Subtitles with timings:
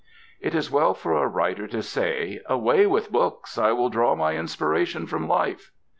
[0.39, 3.59] It is well for a writer to say: "Away with books!
[3.59, 5.69] I will draw my inspiration from life!"